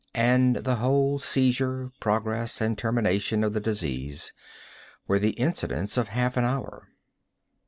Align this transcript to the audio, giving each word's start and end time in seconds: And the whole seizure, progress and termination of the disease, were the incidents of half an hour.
And 0.15 0.55
the 0.55 0.77
whole 0.77 1.19
seizure, 1.19 1.91
progress 1.99 2.59
and 2.59 2.75
termination 2.75 3.43
of 3.43 3.53
the 3.53 3.59
disease, 3.59 4.33
were 5.07 5.19
the 5.19 5.33
incidents 5.37 5.95
of 5.95 6.07
half 6.07 6.37
an 6.37 6.43
hour. 6.43 6.87